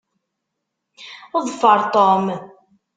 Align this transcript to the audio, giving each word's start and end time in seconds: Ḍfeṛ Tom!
Ḍfeṛ 1.45 1.79
Tom! 1.93 2.25